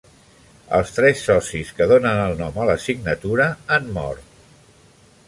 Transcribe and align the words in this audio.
Els 0.77 0.93
tres 0.93 1.19
socis 1.27 1.69
que 1.79 1.87
donen 1.91 2.21
el 2.23 2.33
nom 2.39 2.57
a 2.63 2.67
la 2.71 2.79
signatura 2.87 3.47
han 3.77 3.93
mort. 3.99 4.65